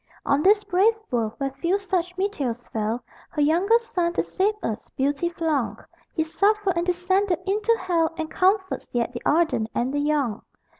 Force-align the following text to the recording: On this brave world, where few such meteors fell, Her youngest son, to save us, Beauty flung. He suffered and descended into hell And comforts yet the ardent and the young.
On 0.25 0.41
this 0.41 0.63
brave 0.63 0.99
world, 1.11 1.33
where 1.37 1.51
few 1.51 1.77
such 1.77 2.17
meteors 2.17 2.67
fell, 2.69 3.03
Her 3.29 3.41
youngest 3.43 3.91
son, 3.93 4.13
to 4.13 4.23
save 4.23 4.55
us, 4.63 4.83
Beauty 4.97 5.29
flung. 5.29 5.77
He 6.15 6.23
suffered 6.23 6.75
and 6.75 6.87
descended 6.87 7.37
into 7.45 7.77
hell 7.79 8.11
And 8.17 8.27
comforts 8.31 8.87
yet 8.93 9.13
the 9.13 9.21
ardent 9.27 9.69
and 9.75 9.93
the 9.93 9.99
young. 9.99 10.41